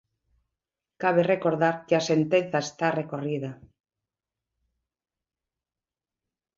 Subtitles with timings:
[1.03, 3.51] Cabe recordar que a sentenza está recorrida.